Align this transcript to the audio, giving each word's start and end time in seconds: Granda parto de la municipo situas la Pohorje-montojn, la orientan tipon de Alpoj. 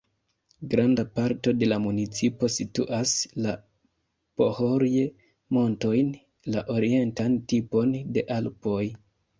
Granda 0.69 1.03
parto 1.17 1.53
de 1.63 1.67
la 1.69 1.77
municipo 1.83 2.49
situas 2.55 3.13
la 3.47 3.53
Pohorje-montojn, 4.43 6.13
la 6.57 6.69
orientan 6.79 7.41
tipon 7.55 7.99
de 8.19 8.31
Alpoj. 8.41 8.85